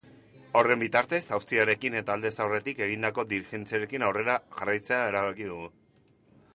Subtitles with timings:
[0.61, 5.65] Horren bitartez, auziarekin eta aldez aurretik egindako diligentziekin aurrera jarraitzea erabaki du.